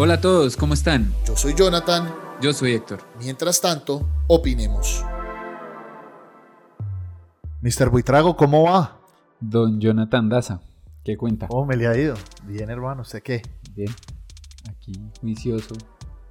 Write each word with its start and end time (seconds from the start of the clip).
Hola 0.00 0.14
a 0.14 0.20
todos, 0.20 0.56
¿cómo 0.56 0.74
están? 0.74 1.12
Yo 1.26 1.34
soy 1.34 1.54
Jonathan. 1.54 2.14
Yo 2.40 2.52
soy 2.52 2.74
Héctor. 2.74 3.00
Mientras 3.18 3.60
tanto, 3.60 4.08
opinemos. 4.28 5.04
Mr. 7.62 7.90
Buitrago, 7.90 8.36
¿cómo 8.36 8.62
va? 8.62 9.00
Don 9.40 9.80
Jonathan 9.80 10.28
Daza, 10.28 10.60
¿qué 11.04 11.16
cuenta? 11.16 11.48
¿Cómo 11.48 11.66
me 11.66 11.76
le 11.76 11.88
ha 11.88 11.96
ido? 11.96 12.14
Bien, 12.44 12.70
hermano, 12.70 13.02
¿usted 13.02 13.24
qué? 13.24 13.42
Bien, 13.74 13.90
aquí 14.70 14.92
juicioso, 15.20 15.74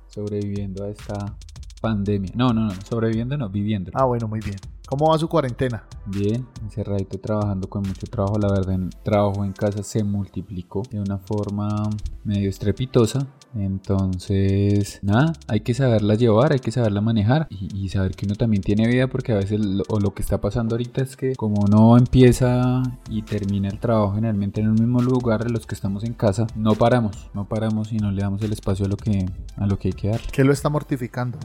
sobreviviendo 0.07 0.85
a 0.85 0.87
esta 0.87 1.35
pandemia. 1.81 2.31
No, 2.35 2.53
no, 2.53 2.67
no, 2.67 2.73
sobreviviendo 2.89 3.35
no, 3.35 3.49
viviendo. 3.49 3.91
Ah, 3.95 4.05
bueno, 4.05 4.29
muy 4.29 4.39
bien. 4.39 4.55
¿Cómo 4.87 5.09
va 5.09 5.19
su 5.19 5.27
cuarentena? 5.27 5.83
Bien, 6.05 6.47
encerradito 6.63 7.19
trabajando 7.19 7.67
con 7.67 7.83
mucho 7.83 8.07
trabajo. 8.07 8.39
La 8.39 8.47
verdad, 8.47 8.75
el 8.75 8.89
trabajo 9.03 9.43
en 9.43 9.51
casa 9.51 9.83
se 9.83 10.01
multiplicó 10.01 10.81
de 10.89 11.01
una 11.01 11.17
forma 11.17 11.89
medio 12.23 12.49
estrepitosa. 12.49 13.27
Entonces, 13.53 14.99
nada, 15.01 15.33
hay 15.49 15.59
que 15.59 15.73
saberla 15.73 16.15
llevar, 16.15 16.53
hay 16.53 16.59
que 16.59 16.71
saberla 16.71 17.01
manejar 17.01 17.49
y, 17.49 17.89
saber 17.89 18.15
que 18.15 18.27
uno 18.27 18.35
también 18.35 18.63
tiene 18.63 18.87
vida 18.87 19.07
porque 19.07 19.33
a 19.33 19.35
veces 19.35 19.59
lo, 19.59 19.83
o 19.89 19.99
lo 19.99 20.13
que 20.13 20.21
está 20.21 20.39
pasando 20.39 20.75
ahorita 20.75 21.03
es 21.03 21.17
que 21.17 21.35
como 21.35 21.65
uno 21.65 21.97
empieza 21.97 22.81
y 23.09 23.23
termina 23.23 23.67
el 23.67 23.79
trabajo 23.79 24.13
generalmente 24.13 24.61
en 24.61 24.67
el 24.67 24.73
mismo 24.73 25.01
lugar, 25.01 25.51
los 25.51 25.65
que 25.65 25.75
estamos 25.75 26.05
en 26.05 26.13
casa, 26.13 26.47
no 26.55 26.75
paramos, 26.75 27.29
no 27.33 27.43
paramos 27.43 27.91
y 27.91 27.97
no 27.97 28.11
le 28.11 28.21
damos 28.21 28.41
el 28.41 28.53
espacio 28.53 28.85
a 28.85 28.89
lo 28.89 28.95
que, 28.95 29.25
a 29.57 29.67
lo 29.67 29.77
que 29.77 29.89
hay 29.89 29.93
que 29.93 30.07
dar. 30.11 30.21
¿Qué 30.31 30.45
lo 30.45 30.53
está 30.53 30.69
mortificando? 30.69 31.39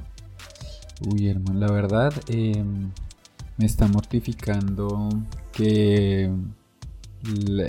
Uy, 1.11 1.27
hermano, 1.27 1.59
la 1.59 1.73
verdad, 1.73 2.13
eh, 2.29 2.65
me 3.57 3.67
está 3.67 3.87
mortificando 3.89 5.09
que 5.53 6.33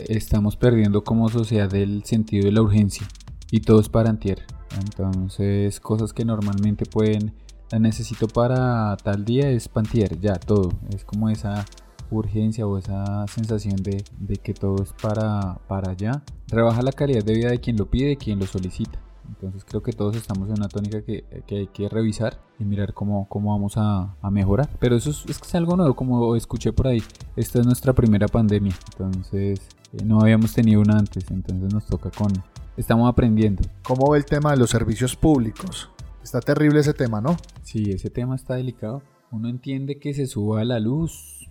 estamos 0.07 0.55
perdiendo 0.55 1.03
como 1.03 1.29
sociedad 1.29 1.73
el 1.75 2.03
sentido 2.05 2.45
de 2.45 2.51
la 2.51 2.61
urgencia 2.61 3.07
y 3.51 3.61
todo 3.61 3.79
es 3.79 3.89
para 3.89 4.09
antier. 4.09 4.43
Entonces, 4.79 5.79
cosas 5.79 6.13
que 6.13 6.25
normalmente 6.25 6.85
pueden, 6.85 7.33
la 7.71 7.79
necesito 7.79 8.27
para 8.27 8.97
tal 8.97 9.25
día 9.25 9.49
es 9.49 9.67
pantier, 9.67 10.19
ya 10.19 10.35
todo. 10.35 10.71
Es 10.89 11.05
como 11.05 11.29
esa 11.29 11.65
urgencia 12.09 12.65
o 12.65 12.77
esa 12.77 13.27
sensación 13.27 13.75
de, 13.77 14.03
de 14.19 14.35
que 14.37 14.53
todo 14.53 14.81
es 14.81 14.93
para, 14.93 15.59
para 15.67 15.91
allá. 15.91 16.23
Rebaja 16.47 16.81
la 16.81 16.91
calidad 16.91 17.23
de 17.23 17.33
vida 17.35 17.49
de 17.49 17.59
quien 17.59 17.77
lo 17.77 17.89
pide 17.89 18.11
y 18.11 18.17
quien 18.17 18.39
lo 18.39 18.47
solicita. 18.47 18.99
Entonces 19.27 19.65
creo 19.65 19.81
que 19.81 19.93
todos 19.93 20.15
estamos 20.15 20.49
en 20.49 20.55
una 20.55 20.67
tónica 20.67 21.01
que, 21.01 21.23
hay 21.49 21.67
que 21.67 21.89
revisar 21.89 22.39
y 22.59 22.65
mirar 22.65 22.93
cómo, 22.93 23.27
cómo 23.29 23.51
vamos 23.51 23.73
a, 23.77 24.15
mejorar. 24.31 24.69
Pero 24.79 24.95
eso 24.95 25.09
es, 25.09 25.25
es, 25.27 25.55
algo 25.55 25.75
nuevo, 25.75 25.95
como 25.95 26.35
escuché 26.35 26.71
por 26.73 26.87
ahí. 26.87 27.01
Esta 27.35 27.59
es 27.59 27.65
nuestra 27.65 27.93
primera 27.93 28.27
pandemia, 28.27 28.73
entonces 28.91 29.59
eh, 29.93 30.03
no 30.05 30.21
habíamos 30.21 30.53
tenido 30.53 30.81
una 30.81 30.97
antes, 30.97 31.29
entonces 31.31 31.73
nos 31.73 31.85
toca 31.85 32.09
con... 32.11 32.31
Estamos 32.75 33.07
aprendiendo. 33.07 33.61
¿Cómo 33.83 34.09
ve 34.09 34.17
el 34.17 34.25
tema 34.25 34.51
de 34.51 34.57
los 34.57 34.71
servicios 34.71 35.15
públicos? 35.15 35.91
Está 36.23 36.39
terrible 36.39 36.79
ese 36.79 36.93
tema, 36.93 37.21
¿no? 37.21 37.37
Sí, 37.61 37.91
ese 37.91 38.09
tema 38.09 38.35
está 38.35 38.55
delicado. 38.55 39.03
Uno 39.29 39.49
entiende 39.49 39.99
que 39.99 40.13
se 40.13 40.25
suba 40.25 40.63
la 40.63 40.79
luz, 40.79 41.49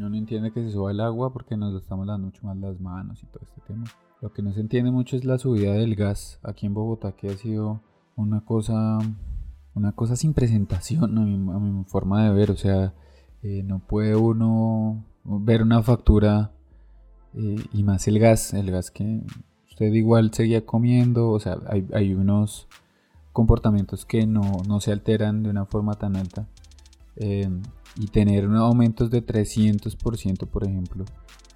uno 0.00 0.16
entiende 0.16 0.50
que 0.50 0.62
se 0.62 0.72
suba 0.72 0.90
el 0.90 1.00
agua 1.00 1.32
porque 1.32 1.56
nos 1.56 1.80
estamos 1.80 2.06
dando 2.06 2.26
mucho 2.26 2.44
más 2.44 2.56
las 2.56 2.80
manos 2.80 3.22
y 3.22 3.26
todo 3.26 3.40
este 3.44 3.60
tema. 3.66 3.84
Lo 4.24 4.32
que 4.32 4.40
no 4.40 4.54
se 4.54 4.60
entiende 4.60 4.90
mucho 4.90 5.18
es 5.18 5.26
la 5.26 5.36
subida 5.36 5.74
del 5.74 5.96
gas 5.96 6.38
aquí 6.42 6.64
en 6.64 6.72
Bogotá, 6.72 7.12
que 7.12 7.28
ha 7.28 7.36
sido 7.36 7.82
una 8.16 8.40
cosa, 8.40 8.98
una 9.74 9.92
cosa 9.92 10.16
sin 10.16 10.32
presentación 10.32 11.18
a 11.18 11.58
mi, 11.58 11.84
forma 11.84 12.24
de 12.24 12.32
ver. 12.32 12.50
O 12.50 12.56
sea, 12.56 12.94
eh, 13.42 13.62
no 13.62 13.80
puede 13.80 14.16
uno 14.16 15.04
ver 15.24 15.60
una 15.60 15.82
factura 15.82 16.52
eh, 17.34 17.56
y 17.74 17.82
más 17.82 18.08
el 18.08 18.18
gas, 18.18 18.54
el 18.54 18.70
gas 18.70 18.90
que 18.90 19.20
usted 19.68 19.92
igual 19.92 20.32
seguía 20.32 20.64
comiendo. 20.64 21.28
O 21.28 21.38
sea, 21.38 21.58
hay, 21.92 22.14
unos 22.14 22.66
comportamientos 23.34 24.06
que 24.06 24.26
no, 24.26 24.80
se 24.80 24.90
alteran 24.90 25.42
de 25.42 25.50
una 25.50 25.66
forma 25.66 25.96
tan 25.96 26.16
alta. 26.16 26.48
Eh, 27.16 27.50
y 27.96 28.06
tener 28.06 28.46
aumentos 28.46 29.10
de 29.10 29.22
300%, 29.22 30.48
por 30.48 30.64
ejemplo, 30.64 31.04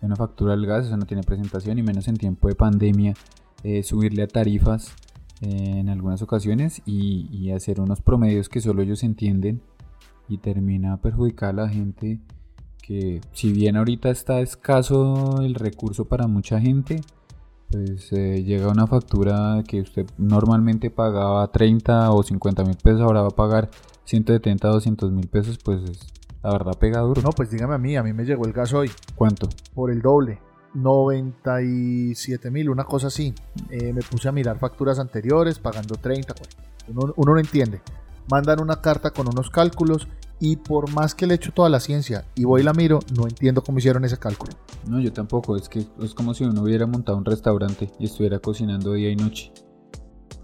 una 0.03 0.17
factura 0.17 0.53
del 0.53 0.67
gas, 0.67 0.87
eso 0.87 0.97
no 0.97 1.07
tiene 1.07 1.23
presentación 1.23 1.79
y 1.79 1.83
menos 1.83 2.09
en 2.09 2.17
tiempo 2.17 2.49
de 2.49 2.55
pandemia, 2.55 3.15
eh, 3.65 3.83
subirle 3.83 4.23
a 4.23 4.29
tarifas 4.29 4.95
eh, 5.41 5.79
en 5.79 5.89
algunas 5.89 6.23
ocasiones 6.23 6.83
y, 6.87 7.51
hacer 7.51 7.81
unos 7.81 8.01
promedios 8.01 8.49
que 8.49 8.61
solo 8.61 8.83
ellos 8.83 9.03
entienden 9.03 9.63
y 10.29 10.39
termina 10.39 10.99
perjudicar 10.99 11.51
a 11.51 11.65
la 11.65 11.69
gente 11.69 12.21
que 12.83 13.21
si 13.33 13.53
bien 13.53 13.77
ahorita 13.77 14.11
está 14.11 14.41
escaso 14.41 15.41
el 15.41 15.55
recurso 15.55 16.07
para 16.07 16.27
mucha 16.27 16.61
gente, 16.61 17.01
pues 17.71 18.13
eh, 18.13 18.43
llega 18.45 18.69
una 18.69 18.87
factura 18.87 19.63
que 19.67 19.81
usted 19.81 20.07
normalmente 20.19 20.91
pagaba 20.91 21.51
30 21.51 22.13
o 22.13 22.23
50 22.23 22.65
mil 22.65 22.77
pesos, 22.77 23.01
ahora 23.01 23.23
va 23.23 23.29
a 23.29 23.31
pagar 23.31 23.71
170 24.05 24.71
o 24.71 24.73
200 24.75 25.13
mil 25.13 25.29
pesos, 25.29 25.59
pues 25.59 25.83
es 25.83 26.18
la 26.43 26.51
verdad 26.53 26.79
pega 26.79 27.01
duro. 27.01 27.23
No, 27.23 27.31
pues 27.31 27.51
dígame 27.51 27.75
a 27.75 27.79
mí, 27.79 27.97
a 27.97 28.03
mí 28.03 28.13
me 28.13 28.25
llegó 28.25 28.47
el 28.47 28.53
gas 28.53 28.73
hoy. 28.73 28.91
¿Cuánto? 29.15 29.49
Por 29.75 29.91
el 29.91 30.01
doble. 30.01 30.41
97 30.75 32.51
mil, 32.51 32.69
una 32.71 32.85
cosa 32.85 33.09
así. 33.09 33.35
Eh, 33.71 33.93
me 33.93 34.03
puse 34.03 34.29
a 34.29 34.33
mirar 34.33 34.59
facturas 34.59 34.99
anteriores, 34.99 35.59
pagando 35.59 35.97
30, 35.97 36.35
Uno, 36.89 37.13
uno 37.17 37.33
no 37.35 37.41
entiende. 37.41 37.81
Mandan 38.31 38.61
una 38.61 38.81
carta 38.81 39.11
con 39.11 39.29
unos 39.29 39.51
cálculos 39.51 40.09
y 40.41 40.57
por 40.57 40.93
más 40.93 41.15
que 41.15 41.27
le 41.27 41.35
echo 41.35 41.53
toda 41.53 41.69
la 41.69 41.81
ciencia 41.81 42.25
y 42.35 42.45
voy 42.45 42.61
y 42.61 42.65
la 42.65 42.73
miro, 42.73 43.01
no 43.17 43.27
entiendo 43.27 43.63
cómo 43.63 43.79
hicieron 43.79 44.05
ese 44.05 44.19
cálculo. 44.19 44.53
No, 44.87 45.01
yo 45.01 45.13
tampoco. 45.13 45.57
Es 45.57 45.69
que 45.69 45.87
es 46.01 46.15
como 46.15 46.35
si 46.35 46.45
uno 46.45 46.63
hubiera 46.63 46.87
montado 46.87 47.19
un 47.19 47.25
restaurante 47.25 47.91
y 47.99 48.05
estuviera 48.05 48.39
cocinando 48.39 48.93
día 48.93 49.11
y 49.11 49.17
noche 49.17 49.53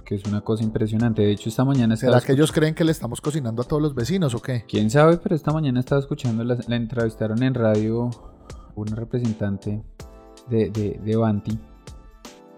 que 0.04 0.14
es 0.14 0.24
una 0.24 0.42
cosa 0.42 0.62
impresionante. 0.62 1.22
De 1.22 1.32
hecho, 1.32 1.48
esta 1.48 1.64
mañana 1.64 1.96
¿Será 1.96 2.20
que 2.20 2.32
ellos 2.32 2.52
creen 2.52 2.74
que 2.74 2.84
le 2.84 2.92
estamos 2.92 3.20
cocinando 3.20 3.62
a 3.62 3.64
todos 3.64 3.82
los 3.82 3.94
vecinos 3.94 4.34
o 4.34 4.42
qué? 4.42 4.64
Quién 4.68 4.90
sabe, 4.90 5.16
pero 5.16 5.34
esta 5.34 5.52
mañana 5.52 5.80
estaba 5.80 6.00
escuchando, 6.00 6.44
la, 6.44 6.56
entrevistaron 6.68 7.42
en 7.42 7.54
radio 7.54 8.10
una 8.74 8.94
representante 8.96 9.82
de, 10.48 10.70
de, 10.70 11.00
de, 11.02 11.16
Banti. 11.16 11.58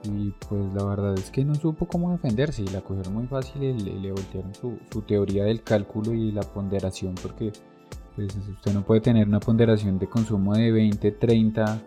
Y 0.04 0.32
pues 0.48 0.72
la 0.74 0.84
verdad 0.84 1.14
es 1.14 1.30
que 1.30 1.44
no 1.44 1.54
supo 1.54 1.86
cómo 1.86 2.12
defenderse 2.12 2.62
y 2.62 2.66
la 2.68 2.80
cogieron 2.80 3.14
muy 3.14 3.26
fácil 3.26 3.62
y 3.62 3.72
le, 3.72 4.12
voltearon 4.12 4.54
su, 4.54 4.78
su, 4.92 5.02
teoría 5.02 5.44
del 5.44 5.62
cálculo 5.62 6.14
y 6.14 6.30
la 6.30 6.42
ponderación 6.42 7.14
porque 7.20 7.52
pues 8.14 8.34
usted 8.36 8.72
no 8.72 8.84
puede 8.84 9.00
tener 9.00 9.26
una 9.26 9.40
ponderación 9.40 9.98
de 9.98 10.06
consumo 10.06 10.54
de 10.54 10.70
20, 10.70 11.10
30, 11.10 11.82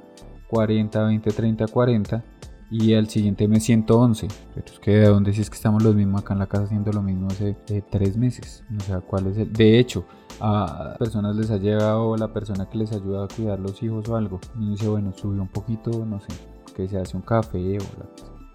40, 0.49 1.03
20, 1.03 1.31
30, 1.31 1.67
40 1.67 2.23
y 2.72 2.94
al 2.94 3.09
siguiente 3.09 3.47
mes 3.47 3.63
111. 3.63 4.28
Pero 4.53 4.68
es 4.68 4.80
que 4.80 4.91
de 4.91 5.07
dónde 5.07 5.34
si 5.34 5.41
es 5.41 5.50
que 5.50 5.56
estamos 5.56 5.84
los 5.84 5.96
mismos 5.96 6.22
acá 6.22 6.34
en 6.34 6.40
la 6.40 6.47
casa 6.47 6.66
haciendo 6.66 6.91
lo 6.91 7.02
mismo 7.02 7.28
hace 7.28 7.56
tres 7.90 8.18
meses. 8.18 8.63
O 8.78 8.84
sea, 8.84 9.02
¿cuál 9.02 9.28
es 9.28 9.38
el? 9.38 9.52
De 9.52 9.80
hecho, 9.80 10.06
a 10.40 10.96
personas 10.97 11.35
les 11.35 11.50
ha 11.52 11.57
llegado 11.57 12.16
la 12.16 12.31
persona 12.31 12.69
que 12.69 12.78
les 12.78 12.91
ayuda 12.91 13.25
a 13.25 13.28
cuidar 13.28 13.59
los 13.59 13.81
hijos 13.84 14.07
o 14.09 14.16
algo. 14.16 14.40
Y 14.59 14.72
dice, 14.72 14.88
bueno, 14.88 15.13
subió 15.13 15.41
un 15.41 15.47
poquito, 15.47 16.06
no 16.06 16.19
sé, 16.19 16.28
que 16.75 16.88
se 16.88 16.97
hace 16.97 17.18
un 17.18 17.24
café 17.24 17.78
o 17.78 18.00
la 18.00 18.06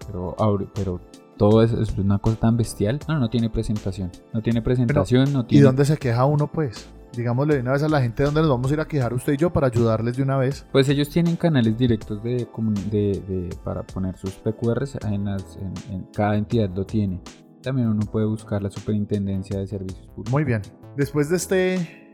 pero, 0.05 0.35
pero 0.73 1.01
todo 1.37 1.63
eso 1.63 1.81
es 1.81 1.97
una 1.97 2.19
cosa 2.19 2.37
tan 2.37 2.57
bestial. 2.57 2.99
No, 3.07 3.19
no 3.19 3.29
tiene 3.29 3.49
presentación. 3.49 4.11
No 4.33 4.41
tiene 4.41 4.61
presentación, 4.61 5.33
no 5.33 5.45
tiene... 5.45 5.61
¿Y 5.61 5.63
dónde 5.63 5.85
se 5.85 5.97
queja 5.97 6.25
uno, 6.25 6.47
pues? 6.47 6.87
Digámosle 7.15 7.55
de 7.55 7.61
una 7.61 7.71
vez 7.71 7.83
a 7.83 7.89
la 7.89 8.01
gente 8.01 8.23
dónde 8.23 8.41
nos 8.41 8.49
vamos 8.49 8.69
a 8.71 8.73
ir 8.73 8.79
a 8.79 8.87
quejar 8.87 9.13
usted 9.13 9.33
y 9.33 9.37
yo 9.37 9.51
para 9.51 9.67
ayudarles 9.67 10.17
de 10.17 10.23
una 10.23 10.37
vez. 10.37 10.65
Pues 10.71 10.89
ellos 10.89 11.09
tienen 11.09 11.35
canales 11.35 11.77
directos 11.77 12.21
de, 12.23 12.47
de, 12.91 13.49
para 13.63 13.83
poner 13.83 14.17
sus 14.17 14.31
PQRs, 14.31 14.97
en, 15.05 15.25
las, 15.25 15.57
en, 15.89 16.03
cada 16.13 16.35
entidad 16.35 16.69
lo 16.75 16.85
tiene. 16.85 17.21
También 17.61 17.87
uno 17.87 18.05
puede 18.11 18.25
buscar 18.25 18.61
la 18.61 18.69
Superintendencia 18.69 19.59
de 19.59 19.67
Servicios 19.67 20.07
Públicos. 20.07 20.31
Muy 20.31 20.43
bien. 20.43 20.61
Después 20.95 21.29
de, 21.29 21.35
este, 21.35 22.11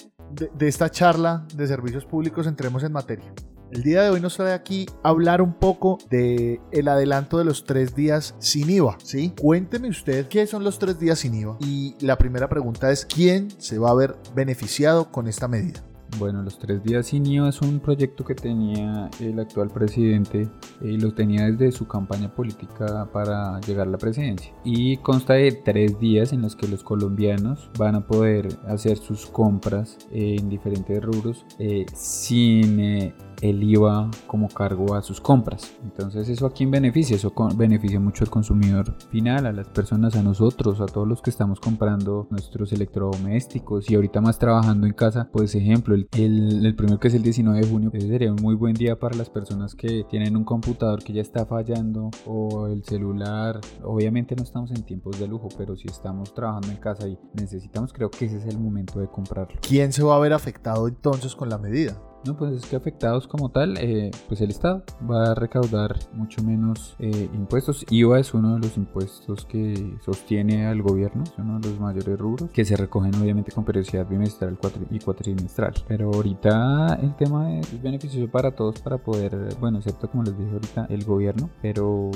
de 0.53 0.67
esta 0.67 0.89
charla 0.89 1.45
de 1.55 1.67
servicios 1.67 2.05
públicos, 2.05 2.47
entremos 2.47 2.83
en 2.83 2.93
materia. 2.93 3.33
El 3.71 3.83
día 3.83 4.01
de 4.01 4.09
hoy 4.09 4.19
nos 4.19 4.35
trae 4.35 4.51
aquí 4.51 4.85
hablar 5.01 5.41
un 5.41 5.53
poco 5.53 5.97
de 6.09 6.59
el 6.73 6.89
adelanto 6.89 7.37
de 7.37 7.45
los 7.45 7.63
tres 7.63 7.95
días 7.95 8.35
sin 8.39 8.69
IVA, 8.69 8.97
¿sí? 9.01 9.33
Cuénteme 9.39 9.87
usted 9.87 10.27
qué 10.27 10.45
son 10.45 10.65
los 10.65 10.77
tres 10.77 10.99
días 10.99 11.19
sin 11.19 11.35
IVA 11.35 11.57
y 11.61 11.95
la 12.01 12.17
primera 12.17 12.49
pregunta 12.49 12.91
es 12.91 13.05
¿quién 13.05 13.49
se 13.59 13.79
va 13.79 13.91
a 13.91 13.95
ver 13.95 14.17
beneficiado 14.35 15.09
con 15.09 15.25
esta 15.29 15.47
medida? 15.47 15.81
Bueno, 16.19 16.43
los 16.43 16.59
tres 16.59 16.83
días 16.83 17.07
sin 17.07 17.25
IVA 17.25 17.47
es 17.47 17.61
un 17.61 17.79
proyecto 17.79 18.25
que 18.25 18.35
tenía 18.35 19.09
el 19.21 19.39
actual 19.39 19.69
presidente 19.69 20.49
y 20.81 20.97
lo 20.97 21.13
tenía 21.13 21.49
desde 21.49 21.71
su 21.71 21.87
campaña 21.87 22.35
política 22.35 23.07
para 23.13 23.61
llegar 23.61 23.87
a 23.87 23.91
la 23.91 23.97
presidencia. 23.97 24.53
Y 24.65 24.97
consta 24.97 25.35
de 25.35 25.53
tres 25.53 25.97
días 25.97 26.33
en 26.33 26.41
los 26.41 26.57
que 26.57 26.67
los 26.67 26.83
colombianos 26.83 27.69
van 27.79 27.95
a 27.95 28.05
poder 28.05 28.49
hacer 28.67 28.97
sus 28.97 29.27
compras 29.27 29.97
en 30.11 30.49
diferentes 30.49 31.01
rubros 31.01 31.45
eh, 31.57 31.85
sin... 31.95 33.13
El 33.41 33.63
IVA 33.63 34.09
como 34.27 34.47
cargo 34.47 34.95
a 34.95 35.01
sus 35.01 35.19
compras. 35.19 35.73
Entonces 35.83 36.29
eso 36.29 36.45
a 36.45 36.51
quién 36.51 36.71
beneficia? 36.71 37.15
Eso 37.15 37.33
beneficia 37.55 37.99
mucho 37.99 38.23
al 38.23 38.29
consumidor 38.29 38.95
final, 39.09 39.45
a 39.45 39.51
las 39.51 39.67
personas, 39.67 40.15
a 40.15 40.23
nosotros, 40.23 40.79
a 40.81 40.85
todos 40.85 41.07
los 41.07 41.21
que 41.21 41.29
estamos 41.29 41.59
comprando 41.59 42.27
nuestros 42.29 42.71
electrodomésticos 42.73 43.89
y 43.89 43.95
ahorita 43.95 44.21
más 44.21 44.39
trabajando 44.39 44.87
en 44.87 44.93
casa. 44.93 45.29
Pues 45.31 45.55
ejemplo, 45.55 45.95
el, 45.95 46.07
el, 46.11 46.75
primero 46.75 46.99
que 46.99 47.07
es 47.07 47.13
el 47.13 47.23
19 47.23 47.61
de 47.61 47.67
junio, 47.67 47.91
sería 47.99 48.31
un 48.31 48.41
muy 48.41 48.55
buen 48.55 48.73
día 48.73 48.99
para 48.99 49.15
las 49.15 49.29
personas 49.29 49.75
que 49.75 50.03
tienen 50.09 50.35
un 50.35 50.43
computador 50.43 51.03
que 51.03 51.13
ya 51.13 51.21
está 51.21 51.45
fallando 51.45 52.09
o 52.25 52.67
el 52.67 52.83
celular. 52.83 53.59
Obviamente 53.83 54.35
no 54.35 54.43
estamos 54.43 54.71
en 54.71 54.83
tiempos 54.83 55.19
de 55.19 55.27
lujo, 55.27 55.49
pero 55.57 55.75
si 55.75 55.87
estamos 55.87 56.33
trabajando 56.33 56.69
en 56.69 56.77
casa 56.77 57.07
y 57.07 57.17
necesitamos, 57.33 57.93
creo 57.93 58.09
que 58.09 58.25
ese 58.25 58.37
es 58.37 58.45
el 58.45 58.59
momento 58.59 58.99
de 58.99 59.07
comprarlo. 59.07 59.59
¿Quién 59.61 59.91
se 59.91 60.03
va 60.03 60.15
a 60.15 60.19
ver 60.19 60.33
afectado 60.33 60.87
entonces 60.87 61.35
con 61.35 61.49
la 61.49 61.57
medida? 61.57 61.97
No, 62.23 62.37
pues 62.37 62.53
es 62.53 62.65
que 62.67 62.75
afectados 62.75 63.27
como 63.27 63.49
tal, 63.49 63.77
eh, 63.79 64.11
pues 64.27 64.41
el 64.41 64.51
Estado 64.51 64.83
va 65.09 65.31
a 65.31 65.35
recaudar 65.35 65.95
mucho 66.13 66.43
menos 66.43 66.95
eh, 66.99 67.29
impuestos. 67.33 67.83
IVA 67.89 68.19
es 68.19 68.35
uno 68.35 68.53
de 68.53 68.59
los 68.59 68.77
impuestos 68.77 69.45
que 69.45 69.97
sostiene 70.05 70.67
al 70.67 70.83
gobierno, 70.83 71.23
es 71.23 71.33
uno 71.39 71.59
de 71.59 71.69
los 71.69 71.79
mayores 71.79 72.19
rubros, 72.19 72.51
que 72.51 72.63
se 72.63 72.77
recogen 72.77 73.15
obviamente 73.15 73.51
con 73.51 73.65
periodicidad 73.65 74.07
bimestral 74.07 74.55
y 74.91 74.99
cuatrimestral. 74.99 75.73
Pero 75.87 76.11
ahorita 76.13 76.99
el 77.01 77.15
tema 77.15 77.57
es 77.57 77.81
beneficioso 77.81 78.31
para 78.31 78.51
todos 78.51 78.79
para 78.81 78.99
poder, 78.99 79.55
bueno, 79.59 79.79
excepto 79.79 80.07
como 80.07 80.21
les 80.21 80.37
dije 80.37 80.51
ahorita, 80.51 80.85
el 80.91 81.03
gobierno, 81.03 81.49
pero 81.59 82.11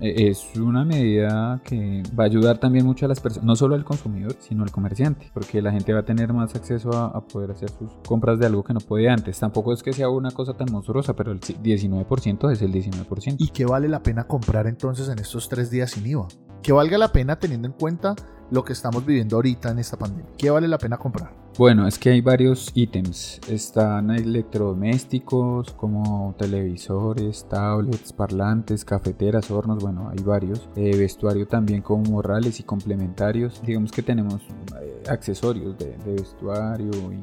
eh, 0.00 0.28
es 0.28 0.56
una 0.56 0.84
medida 0.84 1.60
que 1.64 2.04
va 2.16 2.22
a 2.22 2.26
ayudar 2.26 2.58
también 2.58 2.86
mucho 2.86 3.04
a 3.04 3.08
las 3.08 3.18
personas, 3.18 3.46
no 3.46 3.56
solo 3.56 3.74
al 3.74 3.84
consumidor, 3.84 4.36
sino 4.38 4.62
al 4.62 4.70
comerciante, 4.70 5.28
porque 5.34 5.60
la 5.60 5.72
gente 5.72 5.92
va 5.92 6.00
a 6.00 6.04
tener 6.04 6.32
más 6.32 6.54
acceso 6.54 6.92
a, 6.92 7.06
a 7.06 7.20
poder 7.20 7.50
hacer 7.50 7.68
sus 7.70 7.90
compras 8.06 8.38
de 8.38 8.46
algo 8.46 8.62
que 8.62 8.74
no 8.74 8.80
podía 8.80 9.12
antes 9.12 9.39
tampoco 9.40 9.72
es 9.72 9.82
que 9.82 9.92
sea 9.92 10.08
una 10.10 10.30
cosa 10.30 10.52
tan 10.52 10.70
monstruosa, 10.70 11.16
pero 11.16 11.32
el 11.32 11.40
19% 11.40 12.52
es 12.52 12.62
el 12.62 12.72
19%. 12.72 13.36
¿Y 13.38 13.48
qué 13.48 13.64
vale 13.64 13.88
la 13.88 14.02
pena 14.02 14.24
comprar 14.24 14.66
entonces 14.66 15.08
en 15.08 15.18
estos 15.18 15.48
tres 15.48 15.70
días 15.70 15.92
sin 15.92 16.06
IVA? 16.06 16.28
Que 16.62 16.72
valga 16.72 16.98
la 16.98 17.10
pena 17.10 17.38
teniendo 17.38 17.66
en 17.66 17.72
cuenta 17.72 18.14
lo 18.50 18.64
que 18.64 18.74
estamos 18.74 19.04
viviendo 19.04 19.36
ahorita 19.36 19.70
en 19.70 19.78
esta 19.78 19.96
pandemia. 19.96 20.30
¿Qué 20.36 20.50
vale 20.50 20.68
la 20.68 20.78
pena 20.78 20.98
comprar? 20.98 21.32
Bueno, 21.60 21.86
es 21.86 21.98
que 21.98 22.08
hay 22.08 22.22
varios 22.22 22.70
ítems. 22.72 23.38
Están 23.46 24.10
electrodomésticos 24.10 25.70
como 25.74 26.34
televisores, 26.38 27.46
tablets, 27.50 28.14
parlantes, 28.14 28.82
cafeteras, 28.82 29.50
hornos, 29.50 29.82
bueno, 29.82 30.08
hay 30.08 30.24
varios. 30.24 30.70
Eh, 30.74 30.96
vestuario 30.96 31.46
también 31.46 31.82
como 31.82 32.04
morrales 32.04 32.60
y 32.60 32.62
complementarios. 32.62 33.60
Digamos 33.60 33.92
que 33.92 34.02
tenemos 34.02 34.40
eh, 34.80 35.02
accesorios 35.10 35.76
de, 35.76 35.94
vestuario 36.06 36.92
y, 37.12 37.20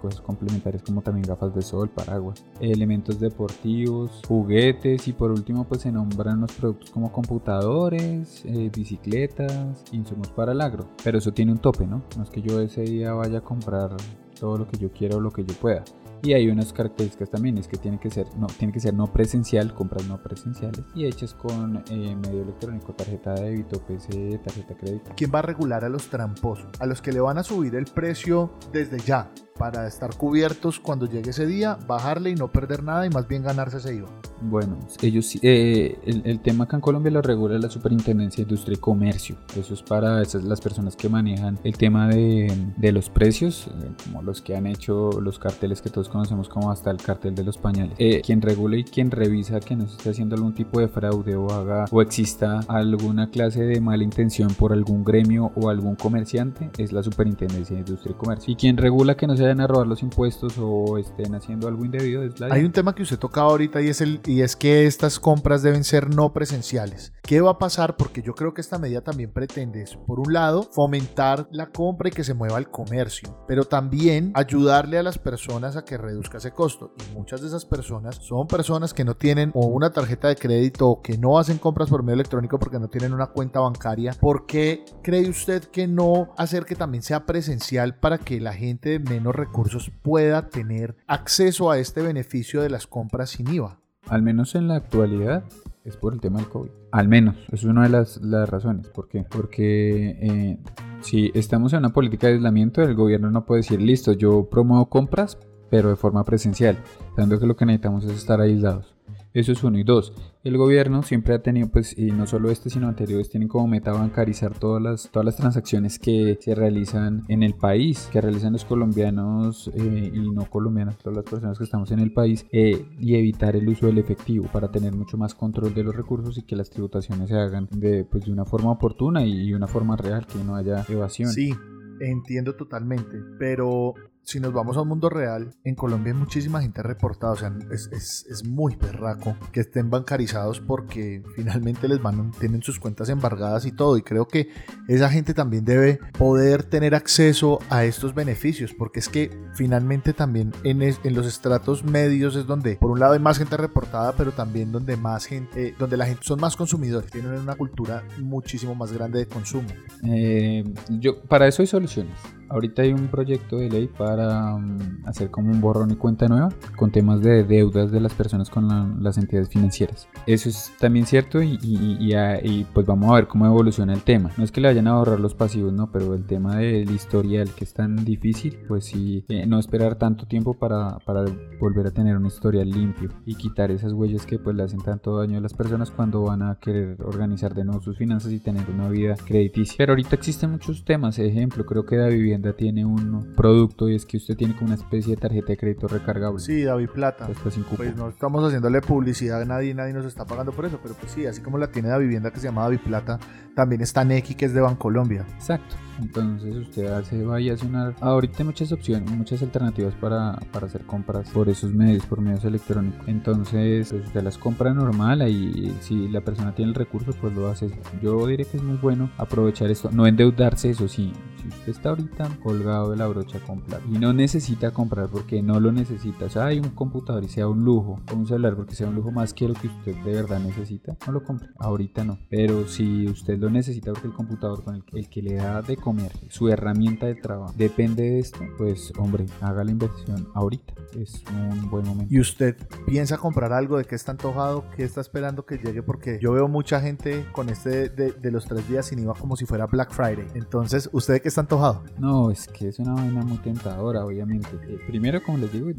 cosas 0.00 0.20
complementarias 0.20 0.82
como 0.82 1.00
también 1.02 1.26
gafas 1.26 1.54
de 1.54 1.62
sol, 1.62 1.88
paraguas, 1.88 2.44
elementos 2.60 3.18
deportivos, 3.18 4.20
juguetes 4.28 5.08
y 5.08 5.12
por 5.12 5.30
último 5.30 5.64
pues 5.64 5.80
se 5.80 5.90
nombran 5.90 6.40
los 6.40 6.52
productos 6.52 6.90
como 6.90 7.10
computadores, 7.10 8.44
eh, 8.44 8.70
bicicletas, 8.72 9.82
insumos 9.90 10.28
para 10.28 10.52
el 10.52 10.60
agro. 10.60 10.86
Pero 11.02 11.18
eso 11.18 11.32
tiene 11.32 11.50
un 11.50 11.58
tope, 11.58 11.86
¿no? 11.86 12.02
No 12.16 12.22
es 12.22 12.30
que 12.30 12.42
yo 12.42 12.60
ese 12.60 12.82
día 12.82 13.14
vaya 13.14 13.38
a 13.38 13.42
comprar 13.56 13.96
todo 14.38 14.58
lo 14.58 14.68
que 14.68 14.76
yo 14.78 14.90
quiera 14.90 15.16
o 15.16 15.20
lo 15.20 15.30
que 15.30 15.44
yo 15.44 15.54
pueda. 15.54 15.82
Y 16.22 16.32
hay 16.32 16.48
unas 16.48 16.72
características 16.72 17.30
también, 17.30 17.58
es 17.58 17.68
que 17.68 17.76
tiene 17.76 18.00
que 18.00 18.10
ser 18.10 18.26
no, 18.36 18.46
tiene 18.46 18.72
que 18.72 18.80
ser 18.80 18.94
no 18.94 19.12
presencial, 19.12 19.74
compras 19.74 20.06
no 20.06 20.20
presenciales 20.22 20.84
y 20.94 21.06
hechas 21.06 21.34
con 21.34 21.84
eh, 21.90 22.16
medio 22.16 22.42
electrónico, 22.42 22.94
tarjeta 22.94 23.34
de 23.34 23.50
débito, 23.50 23.80
PC, 23.80 24.40
tarjeta 24.42 24.68
de 24.68 24.76
crédito. 24.76 25.12
¿Quién 25.16 25.30
va 25.34 25.40
a 25.40 25.42
regular 25.42 25.84
a 25.84 25.88
los 25.88 26.08
tramposos? 26.08 26.68
A 26.80 26.86
los 26.86 27.00
que 27.02 27.12
le 27.12 27.20
van 27.20 27.38
a 27.38 27.42
subir 27.42 27.74
el 27.76 27.84
precio 27.84 28.50
desde 28.72 28.98
ya 28.98 29.30
para 29.58 29.86
estar 29.86 30.16
cubiertos 30.16 30.80
cuando 30.80 31.06
llegue 31.06 31.30
ese 31.30 31.46
día, 31.46 31.78
bajarle 31.86 32.30
y 32.30 32.34
no 32.34 32.48
perder 32.48 32.82
nada 32.82 33.06
y 33.06 33.10
más 33.10 33.26
bien 33.26 33.42
ganarse 33.42 33.78
ese 33.78 33.94
IVA. 33.94 34.08
Bueno, 34.40 34.78
ellos 35.00 35.38
eh, 35.42 35.98
el, 36.04 36.40
tema 36.40 36.64
acá 36.64 36.76
en 36.76 36.82
Colombia 36.82 37.10
lo 37.10 37.22
regula 37.22 37.58
la 37.58 37.70
Superintendencia 37.70 38.44
de 38.44 38.50
Industria 38.50 38.74
y 38.74 38.80
Comercio. 38.80 39.36
Eso 39.58 39.72
es 39.72 39.82
para 39.82 40.20
esas 40.20 40.44
las 40.44 40.60
personas 40.60 40.94
que 40.94 41.08
manejan 41.08 41.58
el 41.64 41.76
tema 41.76 42.08
de, 42.08 42.52
los 42.92 43.08
precios, 43.08 43.68
eh, 43.68 43.90
como 44.04 44.22
los 44.22 44.42
que 44.42 44.54
han 44.54 44.66
hecho 44.66 45.10
los 45.20 45.38
carteles 45.38 45.80
que 45.80 45.90
todos 45.90 46.08
conocemos 46.08 46.48
como 46.48 46.70
hasta 46.70 46.90
el 46.90 46.98
cartel 46.98 47.34
de 47.34 47.44
los 47.44 47.56
pañales. 47.56 47.94
Eh, 47.98 48.20
quien 48.24 48.42
regula 48.42 48.76
y 48.76 48.84
quien 48.84 49.10
revisa 49.10 49.60
que 49.60 49.74
no 49.74 49.86
se 49.86 49.96
esté 49.96 50.10
haciendo 50.10 50.36
algún 50.36 50.54
tipo 50.54 50.80
de 50.80 50.88
fraude 50.88 51.34
o 51.36 51.50
haga 51.50 51.86
o 51.90 52.02
exista 52.02 52.60
alguna 52.68 53.30
clase 53.30 53.62
de 53.62 53.80
mala 53.80 54.04
intención 54.04 54.52
por 54.54 54.72
algún 54.72 55.02
gremio 55.02 55.52
o 55.56 55.70
algún 55.70 55.96
comerciante 55.96 56.70
es 56.78 56.92
la 56.92 57.02
Superintendencia 57.02 57.74
de 57.74 57.80
Industria 57.80 58.12
y 58.12 58.14
Comercio. 58.14 58.52
Y 58.52 58.56
quien 58.56 58.76
regula 58.76 59.16
que 59.16 59.26
no 59.26 59.36
se 59.36 59.45
vayan 59.46 59.60
a 59.60 59.66
robar 59.66 59.86
los 59.86 60.02
impuestos 60.02 60.54
o 60.58 60.98
estén 60.98 61.34
haciendo 61.34 61.68
algo 61.68 61.84
indebido 61.84 62.22
es 62.22 62.38
la... 62.40 62.48
Hay 62.52 62.64
un 62.64 62.72
tema 62.72 62.94
que 62.94 63.02
usted 63.02 63.18
tocaba 63.18 63.50
ahorita 63.50 63.80
y 63.80 63.88
es 63.88 64.00
el 64.00 64.20
y 64.26 64.42
es 64.42 64.56
que 64.56 64.86
estas 64.86 65.20
compras 65.20 65.62
deben 65.62 65.84
ser 65.84 66.14
no 66.14 66.32
presenciales. 66.32 67.12
¿Qué 67.22 67.40
va 67.40 67.52
a 67.52 67.58
pasar? 67.58 67.96
Porque 67.96 68.22
yo 68.22 68.34
creo 68.34 68.54
que 68.54 68.60
esta 68.60 68.78
medida 68.78 69.00
también 69.00 69.32
pretende, 69.32 69.84
por 70.06 70.20
un 70.20 70.32
lado, 70.32 70.62
fomentar 70.62 71.48
la 71.50 71.66
compra 71.66 72.08
y 72.08 72.12
que 72.12 72.24
se 72.24 72.34
mueva 72.34 72.58
el 72.58 72.70
comercio, 72.70 73.44
pero 73.48 73.64
también 73.64 74.32
ayudarle 74.34 74.98
a 74.98 75.02
las 75.02 75.18
personas 75.18 75.76
a 75.76 75.84
que 75.84 75.98
reduzca 75.98 76.38
ese 76.38 76.52
costo. 76.52 76.94
Y 76.98 77.14
muchas 77.14 77.40
de 77.40 77.48
esas 77.48 77.64
personas 77.64 78.16
son 78.16 78.46
personas 78.46 78.94
que 78.94 79.04
no 79.04 79.16
tienen 79.16 79.50
o 79.54 79.66
una 79.66 79.92
tarjeta 79.92 80.28
de 80.28 80.36
crédito 80.36 80.88
o 80.88 81.02
que 81.02 81.18
no 81.18 81.38
hacen 81.38 81.58
compras 81.58 81.90
por 81.90 82.02
medio 82.02 82.14
electrónico 82.14 82.58
porque 82.58 82.78
no 82.78 82.88
tienen 82.88 83.12
una 83.12 83.26
cuenta 83.26 83.60
bancaria. 83.60 84.12
¿Por 84.20 84.46
qué 84.46 84.84
cree 85.02 85.28
usted 85.28 85.64
que 85.64 85.86
no 85.86 86.32
hacer 86.36 86.64
que 86.64 86.74
también 86.74 87.02
sea 87.02 87.26
presencial 87.26 87.96
para 87.98 88.18
que 88.18 88.40
la 88.40 88.52
gente 88.52 88.90
de 88.90 88.98
menos 88.98 89.35
recursos 89.36 89.90
pueda 90.02 90.48
tener 90.48 90.96
acceso 91.06 91.70
a 91.70 91.78
este 91.78 92.02
beneficio 92.02 92.62
de 92.62 92.70
las 92.70 92.86
compras 92.86 93.30
sin 93.30 93.52
IVA? 93.52 93.78
al 94.08 94.22
menos 94.22 94.54
en 94.54 94.68
la 94.68 94.76
actualidad, 94.76 95.44
es 95.84 95.96
por 95.96 96.14
el 96.14 96.20
tema 96.20 96.38
del 96.38 96.48
COVID. 96.48 96.70
Al 96.92 97.08
menos, 97.08 97.36
es 97.52 97.64
una 97.64 97.84
de 97.84 97.90
las, 97.90 98.20
razones. 98.48 98.88
¿Por 98.88 99.08
qué? 99.08 99.24
Porque 99.28 100.18
eh, 100.20 100.58
si 101.00 101.30
estamos 101.34 101.72
en 101.72 101.80
una 101.80 101.90
política 101.90 102.26
de 102.26 102.34
aislamiento, 102.34 102.82
el 102.82 102.94
gobierno 102.94 103.30
no 103.30 103.44
puede 103.44 103.62
decir, 103.62 103.80
listo, 103.80 104.12
yo 104.12 104.48
promuevo 104.48 104.88
compras, 104.88 105.38
pero 105.70 105.90
de 105.90 105.96
forma 105.96 106.24
presencial, 106.24 106.78
sabiendo 107.10 107.38
que 107.38 107.46
lo 107.46 107.56
que 107.56 107.66
necesitamos 107.66 108.04
es 108.04 108.12
estar 108.12 108.40
aislados. 108.40 108.94
Eso 109.36 109.52
es 109.52 109.62
uno. 109.62 109.78
Y 109.78 109.84
dos, 109.84 110.14
el 110.44 110.56
gobierno 110.56 111.02
siempre 111.02 111.34
ha 111.34 111.42
tenido, 111.42 111.68
pues, 111.68 111.96
y 111.98 112.06
no 112.06 112.26
solo 112.26 112.50
este, 112.50 112.70
sino 112.70 112.88
anteriores, 112.88 113.28
tienen 113.28 113.48
como 113.48 113.68
meta 113.68 113.92
bancarizar 113.92 114.58
todas 114.58 114.82
las, 114.82 115.10
todas 115.10 115.26
las 115.26 115.36
transacciones 115.36 115.98
que 115.98 116.38
se 116.40 116.54
realizan 116.54 117.22
en 117.28 117.42
el 117.42 117.52
país, 117.52 118.08
que 118.10 118.22
realizan 118.22 118.54
los 118.54 118.64
colombianos 118.64 119.70
eh, 119.74 120.10
y 120.14 120.30
no 120.30 120.48
colombianos, 120.48 120.96
todas 120.96 121.16
las 121.16 121.26
personas 121.26 121.58
que 121.58 121.64
estamos 121.64 121.90
en 121.90 121.98
el 121.98 122.14
país, 122.14 122.46
eh, 122.50 122.86
y 122.98 123.14
evitar 123.16 123.56
el 123.56 123.68
uso 123.68 123.84
del 123.84 123.98
efectivo 123.98 124.48
para 124.50 124.70
tener 124.70 124.94
mucho 124.94 125.18
más 125.18 125.34
control 125.34 125.74
de 125.74 125.84
los 125.84 125.94
recursos 125.94 126.38
y 126.38 126.42
que 126.42 126.56
las 126.56 126.70
tributaciones 126.70 127.28
se 127.28 127.36
hagan 127.36 127.68
de, 127.72 128.06
pues, 128.06 128.24
de 128.24 128.32
una 128.32 128.46
forma 128.46 128.70
oportuna 128.70 129.26
y, 129.26 129.48
y 129.48 129.52
una 129.52 129.66
forma 129.66 129.98
real, 129.98 130.26
que 130.26 130.42
no 130.42 130.56
haya 130.56 130.82
evasión. 130.88 131.28
Sí, 131.28 131.54
entiendo 132.00 132.56
totalmente, 132.56 133.18
pero 133.38 133.92
si 134.26 134.40
nos 134.40 134.52
vamos 134.52 134.76
a 134.76 134.80
un 134.80 134.88
mundo 134.88 135.08
real, 135.08 135.54
en 135.62 135.76
Colombia 135.76 136.12
hay 136.12 136.18
muchísima 136.18 136.60
gente 136.60 136.82
reportada, 136.82 137.32
o 137.32 137.36
sea, 137.36 137.56
es, 137.70 137.88
es, 137.92 138.26
es 138.28 138.44
muy 138.44 138.74
perraco 138.74 139.36
que 139.52 139.60
estén 139.60 139.88
bancarizados 139.88 140.58
porque 140.58 141.22
finalmente 141.36 141.86
les 141.86 142.02
van, 142.02 142.32
tienen 142.32 142.60
sus 142.60 142.80
cuentas 142.80 143.08
embargadas 143.08 143.66
y 143.66 143.72
todo, 143.72 143.96
y 143.96 144.02
creo 144.02 144.26
que 144.26 144.48
esa 144.88 145.08
gente 145.10 145.32
también 145.32 145.64
debe 145.64 146.00
poder 146.18 146.64
tener 146.64 146.96
acceso 146.96 147.60
a 147.70 147.84
estos 147.84 148.16
beneficios, 148.16 148.74
porque 148.76 148.98
es 148.98 149.08
que 149.08 149.30
finalmente 149.54 150.12
también 150.12 150.52
en, 150.64 150.82
en 150.82 151.14
los 151.14 151.24
estratos 151.24 151.84
medios 151.84 152.34
es 152.34 152.46
donde, 152.46 152.78
por 152.78 152.90
un 152.90 152.98
lado 152.98 153.12
hay 153.12 153.20
más 153.20 153.38
gente 153.38 153.56
reportada, 153.56 154.12
pero 154.16 154.32
también 154.32 154.72
donde 154.72 154.96
más 154.96 155.24
gente, 155.26 155.72
donde 155.78 155.96
la 155.96 156.06
gente 156.06 156.24
son 156.24 156.40
más 156.40 156.56
consumidores, 156.56 157.12
tienen 157.12 157.30
una 157.30 157.54
cultura 157.54 158.02
muchísimo 158.18 158.74
más 158.74 158.92
grande 158.92 159.20
de 159.20 159.26
consumo. 159.28 159.68
Eh, 160.02 160.64
yo, 160.88 161.22
para 161.22 161.46
eso 161.46 161.62
hay 161.62 161.68
soluciones. 161.68 162.16
Ahorita 162.48 162.82
hay 162.82 162.92
un 162.92 163.08
proyecto 163.08 163.56
de 163.56 163.68
ley 163.68 163.88
para 163.88 164.56
mm, 164.56 165.06
hacer 165.06 165.30
como 165.30 165.50
un 165.50 165.60
borrón 165.60 165.90
y 165.90 165.96
cuenta 165.96 166.28
nueva 166.28 166.50
con 166.76 166.90
temas 166.90 167.20
de 167.20 167.44
deudas 167.44 167.90
de 167.90 168.00
las 168.00 168.14
personas 168.14 168.50
con 168.50 169.02
las 169.02 169.18
entidades 169.18 169.48
financieras. 169.48 170.08
Eso 170.26 170.48
es 170.48 170.72
también 170.78 171.06
cierto 171.06 171.42
y, 171.42 171.58
y, 171.62 172.64
pues 172.72 172.86
vamos 172.86 173.10
a 173.10 173.14
ver 173.14 173.26
cómo 173.26 173.46
evoluciona 173.46 173.92
el 173.92 174.02
tema. 174.02 174.30
No 174.36 174.44
es 174.44 174.52
que 174.52 174.60
le 174.60 174.68
vayan 174.68 174.86
a 174.86 174.92
ahorrar 174.92 175.20
los 175.20 175.34
pasivos, 175.34 175.72
no, 175.72 175.90
pero 175.90 176.14
el 176.14 176.24
tema 176.24 176.56
del 176.56 176.90
historial 176.90 177.50
que 177.50 177.64
es 177.64 177.72
tan 177.72 178.04
difícil, 178.04 178.58
pues 178.68 178.86
sí, 178.86 179.24
eh, 179.28 179.46
no 179.46 179.58
esperar 179.58 179.96
tanto 179.96 180.26
tiempo 180.26 180.54
para, 180.54 180.98
para, 181.00 181.24
volver 181.60 181.86
a 181.86 181.90
tener 181.90 182.16
un 182.16 182.26
historial 182.26 182.68
limpio 182.70 183.10
y 183.24 183.34
quitar 183.34 183.70
esas 183.70 183.92
huellas 183.92 184.26
que 184.26 184.38
pues 184.38 184.54
le 184.54 184.62
hacen 184.62 184.80
tanto 184.80 185.16
daño 185.16 185.38
a 185.38 185.40
las 185.40 185.54
personas 185.54 185.90
cuando 185.90 186.22
van 186.22 186.42
a 186.42 186.56
querer 186.56 187.02
organizar 187.02 187.54
de 187.54 187.64
nuevo 187.64 187.80
sus 187.80 187.96
finanzas 187.96 188.32
y 188.32 188.40
tener 188.40 188.68
una 188.70 188.88
vida 188.88 189.16
crediticia. 189.16 189.76
Pero 189.78 189.92
ahorita 189.92 190.14
existen 190.16 190.50
muchos 190.50 190.84
temas, 190.84 191.18
ejemplo, 191.18 191.64
creo 191.64 191.86
que 191.86 191.96
da 191.96 192.08
vivienda 192.08 192.35
Tiene 192.56 192.84
un 192.84 193.34
producto 193.36 193.88
y 193.88 193.94
es 193.94 194.06
que 194.06 194.16
usted 194.16 194.36
tiene 194.36 194.54
como 194.54 194.66
una 194.66 194.74
especie 194.74 195.14
de 195.14 195.20
tarjeta 195.20 195.48
de 195.48 195.56
crédito 195.56 195.88
recargable. 195.88 196.40
Sí, 196.40 196.62
David 196.62 196.90
Plata. 196.90 197.26
Pues, 197.26 197.38
pues, 197.42 197.54
sin. 197.54 197.64
Pues 197.64 197.96
no 197.96 198.08
estamos 198.08 198.44
haciéndole 198.44 198.80
publicidad 198.80 199.42
a 199.42 199.44
nadie, 199.44 199.74
nadie 199.74 199.92
nos 199.92 200.06
está 200.06 200.24
pagando 200.24 200.52
por 200.52 200.64
eso, 200.64 200.78
pero 200.82 200.94
pues 200.94 201.12
sí, 201.12 201.26
así 201.26 201.42
como 201.42 201.58
la 201.58 201.68
tiene 201.68 201.88
la 201.88 201.98
vivienda 201.98 202.30
que 202.30 202.40
se 202.40 202.46
llama 202.46 202.62
David 202.62 202.80
Plata, 202.84 203.18
también 203.54 203.80
está 203.80 204.04
Neki 204.04 204.34
que 204.34 204.46
es 204.46 204.54
de 204.54 204.60
Bancolombia. 204.60 205.26
Exacto. 205.34 205.76
Entonces 206.00 206.54
usted 206.54 206.86
hace, 206.86 207.24
va 207.24 207.40
y 207.40 207.48
hace 207.48 207.66
una... 207.66 207.94
Ahorita 208.00 208.36
hay 208.40 208.44
muchas 208.44 208.70
opciones, 208.70 209.10
muchas 209.10 209.42
alternativas 209.42 209.94
para, 209.94 210.38
para 210.52 210.66
hacer 210.66 210.84
compras 210.84 211.30
por 211.30 211.48
esos 211.48 211.72
medios, 211.72 212.04
por 212.04 212.20
medios 212.20 212.44
electrónicos. 212.44 213.08
Entonces 213.08 213.88
pues 213.90 214.06
usted 214.06 214.22
las 214.22 214.36
compra 214.36 214.74
normal 214.74 215.26
y 215.28 215.74
si 215.80 216.08
la 216.08 216.20
persona 216.20 216.54
tiene 216.54 216.70
el 216.70 216.74
recurso 216.74 217.12
pues 217.18 217.34
lo 217.34 217.48
hace. 217.48 217.70
Yo 218.02 218.26
diré 218.26 218.44
que 218.44 218.58
es 218.58 218.62
muy 218.62 218.76
bueno 218.76 219.10
aprovechar 219.16 219.70
esto, 219.70 219.90
no 219.90 220.06
endeudarse, 220.06 220.70
eso 220.70 220.86
sí. 220.86 221.12
Si 221.40 221.48
usted 221.48 221.72
está 221.72 221.88
ahorita 221.90 222.25
colgado 222.34 222.90
de 222.90 222.96
la 222.96 223.06
brocha 223.06 223.38
a 223.38 223.40
comprar 223.40 223.80
y 223.90 223.98
no 223.98 224.12
necesita 224.12 224.70
comprar 224.70 225.08
porque 225.08 225.42
no 225.42 225.60
lo 225.60 225.72
necesita, 225.72 226.26
o 226.26 226.30
sea, 226.30 226.46
hay 226.46 226.58
un 226.58 226.70
computador 226.70 227.24
y 227.24 227.28
sea 227.28 227.48
un 227.48 227.64
lujo, 227.64 228.00
o 228.10 228.14
un 228.14 228.26
celular 228.26 228.56
porque 228.56 228.74
sea 228.74 228.88
un 228.88 228.94
lujo 228.94 229.10
más 229.10 229.34
que 229.34 229.48
lo 229.48 229.54
que 229.54 229.68
usted 229.68 229.96
de 229.96 230.12
verdad 230.12 230.40
necesita, 230.40 230.96
no 231.06 231.12
lo 231.12 231.24
compre. 231.24 231.48
Ahorita 231.58 232.04
no. 232.04 232.18
Pero 232.28 232.66
si 232.66 233.06
usted 233.06 233.38
lo 233.38 233.50
necesita 233.50 233.92
porque 233.92 234.08
el 234.08 234.14
computador 234.14 234.62
con 234.64 234.76
el, 234.76 234.84
el 234.92 235.08
que 235.08 235.22
le 235.22 235.34
da 235.34 235.62
de 235.62 235.76
comer, 235.76 236.12
su 236.28 236.48
herramienta 236.48 237.06
de 237.06 237.14
trabajo, 237.14 237.54
depende 237.56 238.02
de 238.02 238.18
esto, 238.18 238.40
pues 238.58 238.92
hombre, 238.98 239.26
haga 239.40 239.64
la 239.64 239.70
inversión 239.70 240.28
ahorita. 240.34 240.74
Es 240.96 241.22
un 241.30 241.68
buen 241.70 241.86
momento. 241.86 242.12
¿Y 242.14 242.20
usted 242.20 242.56
piensa 242.86 243.18
comprar 243.18 243.52
algo 243.52 243.76
de 243.76 243.84
que 243.84 243.94
está 243.94 244.12
antojado? 244.12 244.64
¿Qué 244.76 244.84
está 244.84 245.00
esperando 245.00 245.44
que 245.44 245.58
llegue? 245.58 245.82
Porque 245.82 246.18
yo 246.22 246.32
veo 246.32 246.48
mucha 246.48 246.80
gente 246.80 247.26
con 247.32 247.48
este 247.48 247.88
de, 247.90 248.12
de 248.12 248.30
los 248.30 248.46
tres 248.46 248.66
días 248.68 248.86
sin 248.86 249.00
IVA 249.00 249.14
como 249.14 249.36
si 249.36 249.44
fuera 249.44 249.66
Black 249.66 249.92
Friday. 249.92 250.26
Entonces, 250.34 250.88
¿usted 250.92 251.14
de 251.14 251.20
qué 251.20 251.28
está 251.28 251.42
antojado? 251.42 251.84
No, 251.98 252.15
es 252.30 252.48
que 252.48 252.68
es 252.68 252.78
una 252.78 252.94
vaina 252.94 253.22
muy 253.22 253.38
tentadora, 253.38 254.04
obviamente. 254.04 254.48
Eh, 254.68 254.78
primero, 254.86 255.22
como 255.22 255.38
les 255.38 255.52
digo, 255.52 255.70
y, 255.70 255.74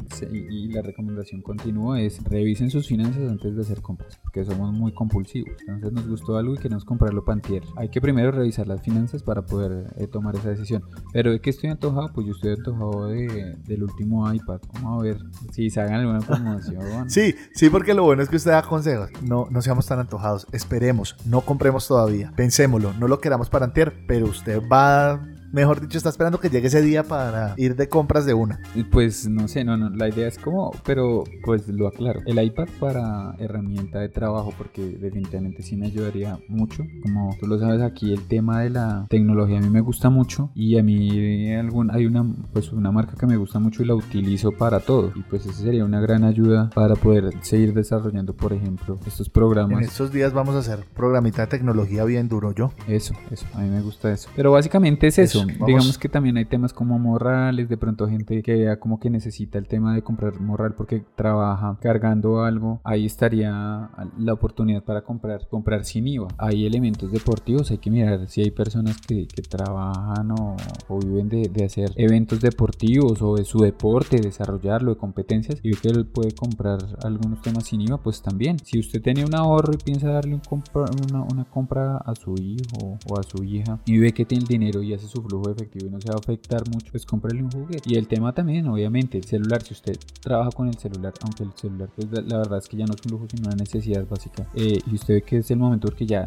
y 0.50 0.68
la 0.68 0.82
recomendación 0.82 1.42
continua 1.42 2.00
es 2.00 2.22
revisen 2.24 2.70
sus 2.70 2.86
finanzas 2.86 3.30
antes 3.30 3.54
de 3.54 3.60
hacer 3.60 3.82
compras, 3.82 4.18
porque 4.22 4.44
somos 4.44 4.72
muy 4.72 4.92
compulsivos. 4.92 5.56
Entonces 5.66 5.92
nos 5.92 6.08
gustó 6.08 6.36
algo 6.36 6.54
y 6.54 6.58
queremos 6.58 6.84
comprarlo 6.84 7.24
pantier. 7.24 7.62
Hay 7.76 7.88
que 7.88 8.00
primero 8.00 8.30
revisar 8.30 8.66
las 8.66 8.82
finanzas 8.82 9.22
para 9.22 9.42
poder 9.46 9.92
eh, 9.96 10.06
tomar 10.06 10.36
esa 10.36 10.50
decisión. 10.50 10.82
Pero 11.12 11.32
de 11.32 11.40
qué 11.40 11.50
estoy 11.50 11.70
antojado, 11.70 12.12
pues 12.12 12.26
yo 12.26 12.32
estoy 12.32 12.52
antojado 12.52 13.08
de, 13.08 13.56
del 13.66 13.82
último 13.82 14.32
iPad. 14.32 14.60
Vamos 14.74 15.00
a 15.00 15.02
ver 15.02 15.18
si 15.52 15.70
se 15.70 15.80
hagan 15.80 16.00
alguna 16.00 16.20
promoción. 16.20 17.10
sí, 17.10 17.34
sí, 17.54 17.70
porque 17.70 17.94
lo 17.94 18.04
bueno 18.04 18.22
es 18.22 18.28
que 18.28 18.36
usted 18.36 18.52
da 18.52 18.62
consejos. 18.62 19.10
No, 19.22 19.46
no 19.50 19.62
seamos 19.62 19.86
tan 19.86 19.98
antojados. 19.98 20.46
Esperemos, 20.52 21.16
no 21.26 21.40
compremos 21.42 21.86
todavía. 21.86 22.32
Pensémoslo, 22.36 22.92
no 22.94 23.08
lo 23.08 23.20
queramos 23.20 23.50
para 23.50 23.66
antier, 23.66 23.92
pero 24.06 24.26
usted 24.26 24.62
va 24.70 25.20
Mejor 25.52 25.80
dicho, 25.80 25.98
está 25.98 26.10
esperando 26.10 26.40
que 26.40 26.50
llegue 26.50 26.68
ese 26.68 26.82
día 26.82 27.04
para 27.04 27.54
ir 27.56 27.76
de 27.76 27.88
compras 27.88 28.26
de 28.26 28.34
una. 28.34 28.60
Pues 28.90 29.28
no 29.28 29.48
sé, 29.48 29.64
no, 29.64 29.76
no, 29.76 29.90
la 29.90 30.08
idea 30.08 30.28
es 30.28 30.38
como, 30.38 30.72
pero 30.84 31.24
pues 31.44 31.68
lo 31.68 31.88
aclaro. 31.88 32.20
El 32.26 32.42
iPad 32.42 32.68
para 32.78 33.34
herramienta 33.38 33.98
de 34.00 34.08
trabajo, 34.08 34.52
porque 34.56 34.82
definitivamente 34.82 35.62
sí 35.62 35.76
me 35.76 35.86
ayudaría 35.86 36.38
mucho. 36.48 36.84
Como 37.02 37.36
tú 37.40 37.46
lo 37.46 37.58
sabes, 37.58 37.82
aquí 37.82 38.12
el 38.12 38.26
tema 38.26 38.60
de 38.62 38.70
la 38.70 39.06
tecnología 39.08 39.58
a 39.58 39.60
mí 39.60 39.70
me 39.70 39.80
gusta 39.80 40.10
mucho 40.10 40.50
y 40.54 40.78
a 40.78 40.82
mí 40.82 41.52
algún, 41.54 41.90
hay 41.90 42.06
una, 42.06 42.24
pues 42.52 42.72
una 42.72 42.92
marca 42.92 43.14
que 43.18 43.26
me 43.26 43.36
gusta 43.36 43.58
mucho 43.58 43.82
y 43.82 43.86
la 43.86 43.94
utilizo 43.94 44.52
para 44.52 44.80
todo. 44.80 45.12
Y 45.14 45.22
pues 45.22 45.46
eso 45.46 45.62
sería 45.62 45.84
una 45.84 46.00
gran 46.00 46.24
ayuda 46.24 46.70
para 46.74 46.94
poder 46.94 47.32
seguir 47.42 47.72
desarrollando, 47.74 48.34
por 48.34 48.52
ejemplo, 48.52 48.98
estos 49.06 49.28
programas. 49.28 49.78
En 49.78 49.84
estos 49.84 50.12
días 50.12 50.32
vamos 50.32 50.54
a 50.54 50.58
hacer 50.58 50.84
programita 50.94 51.42
de 51.42 51.48
tecnología 51.48 52.04
bien 52.04 52.28
duro, 52.28 52.52
yo. 52.52 52.72
Eso, 52.86 53.14
eso, 53.30 53.46
a 53.54 53.60
mí 53.60 53.70
me 53.70 53.80
gusta 53.80 54.12
eso. 54.12 54.28
Pero 54.36 54.52
básicamente 54.52 55.06
es 55.06 55.18
eso. 55.18 55.37
Digamos 55.66 55.98
que 55.98 56.08
también 56.08 56.36
hay 56.36 56.44
temas 56.44 56.72
como 56.72 56.98
morrales, 56.98 57.68
de 57.68 57.76
pronto 57.76 58.08
gente 58.08 58.42
que 58.42 58.76
como 58.78 59.00
que 59.00 59.10
necesita 59.10 59.58
el 59.58 59.66
tema 59.66 59.94
de 59.94 60.02
comprar 60.02 60.40
morral 60.40 60.74
porque 60.74 61.04
trabaja 61.14 61.76
cargando 61.80 62.42
algo, 62.42 62.80
ahí 62.84 63.06
estaría 63.06 63.90
la 64.18 64.32
oportunidad 64.32 64.82
para 64.82 65.02
comprar, 65.02 65.46
comprar 65.48 65.84
sin 65.84 66.06
IVA. 66.06 66.28
Hay 66.38 66.66
elementos 66.66 67.10
deportivos, 67.12 67.70
hay 67.70 67.78
que 67.78 67.90
mirar 67.90 68.28
si 68.28 68.42
hay 68.42 68.50
personas 68.50 69.00
que, 69.00 69.26
que 69.26 69.42
trabajan 69.42 70.30
o, 70.32 70.56
o 70.88 70.98
viven 70.98 71.28
de, 71.28 71.48
de, 71.48 71.64
hacer 71.64 71.90
eventos 71.96 72.40
deportivos 72.40 73.20
o 73.22 73.36
de 73.36 73.44
su 73.44 73.58
deporte, 73.58 74.20
desarrollarlo, 74.20 74.94
de 74.94 74.98
competencias, 74.98 75.60
y 75.62 75.70
ve 75.70 75.76
que 75.80 75.88
él 75.88 76.06
puede 76.06 76.32
comprar 76.32 76.78
algunos 77.02 77.42
temas 77.42 77.64
sin 77.64 77.80
IVA, 77.80 77.98
pues 77.98 78.22
también. 78.22 78.58
Si 78.64 78.78
usted 78.78 79.02
tiene 79.02 79.24
un 79.24 79.34
ahorro 79.34 79.72
y 79.74 79.78
piensa 79.78 80.10
darle 80.10 80.34
un 80.34 80.40
compra, 80.40 80.84
una, 81.08 81.22
una 81.22 81.44
compra 81.44 81.98
a 81.98 82.14
su 82.14 82.34
hijo 82.34 82.98
o 83.08 83.18
a 83.18 83.22
su 83.22 83.44
hija 83.44 83.80
y 83.84 83.98
ve 83.98 84.12
que 84.12 84.24
tiene 84.24 84.42
el 84.42 84.48
dinero 84.48 84.82
y 84.82 84.94
hace 84.94 85.06
su 85.06 85.22
flujo 85.28 85.50
efectivo 85.50 85.86
y 85.86 85.90
no 85.90 86.00
se 86.00 86.08
va 86.08 86.14
a 86.14 86.18
afectar 86.18 86.68
mucho, 86.68 86.90
pues 86.90 87.04
cómprele 87.04 87.42
un 87.42 87.50
juguete. 87.50 87.82
Y 87.84 87.96
el 87.96 88.08
tema 88.08 88.32
también, 88.32 88.66
obviamente, 88.68 89.18
el 89.18 89.24
celular, 89.24 89.62
si 89.62 89.74
usted 89.74 89.96
trabaja 90.20 90.50
con 90.50 90.68
el 90.68 90.78
celular, 90.78 91.12
aunque 91.22 91.44
el 91.44 91.52
celular, 91.54 91.88
pues 91.94 92.08
la 92.10 92.38
verdad 92.38 92.58
es 92.58 92.68
que 92.68 92.76
ya 92.76 92.86
no 92.86 92.94
es 92.94 93.00
un 93.06 93.12
lujo, 93.12 93.26
sino 93.30 93.48
una 93.48 93.56
necesidad 93.56 94.06
básica, 94.08 94.48
eh, 94.54 94.80
y 94.86 94.94
usted 94.94 95.14
ve 95.14 95.22
que 95.22 95.38
es 95.38 95.50
el 95.50 95.58
momento 95.58 95.88
porque 95.88 96.06
ya 96.06 96.26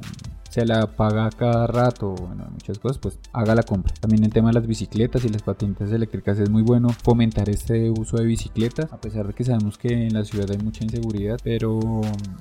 se 0.52 0.66
la 0.66 0.86
paga 0.86 1.30
cada 1.30 1.66
rato, 1.66 2.14
bueno, 2.14 2.46
muchas 2.52 2.78
cosas, 2.78 2.98
pues 2.98 3.18
haga 3.32 3.56
la 3.56 3.64
compra. 3.64 3.94
También 4.02 4.26
el 4.26 4.34
tema 4.34 4.50
de 4.50 4.56
las 4.56 4.68
bicicletas 4.68 5.24
y 5.24 5.30
las 5.30 5.44
patinetas 5.44 5.92
eléctricas 5.92 6.38
es 6.40 6.50
muy 6.50 6.62
bueno 6.62 6.90
fomentar 6.90 7.50
este 7.50 7.90
uso 7.90 8.18
de 8.18 8.26
bicicletas, 8.26 8.92
a 8.92 9.00
pesar 9.00 9.28
de 9.28 9.34
que 9.34 9.46
sabemos 9.46 9.78
que 9.78 10.08
en 10.08 10.14
la 10.14 10.26
ciudad 10.26 10.52
hay 10.52 10.58
mucha 10.58 10.84
inseguridad, 10.84 11.40
pero 11.42 11.80